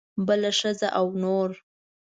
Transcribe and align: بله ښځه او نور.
بله 0.27 0.51
ښځه 0.59 0.87
او 0.99 1.07
نور. 1.23 1.49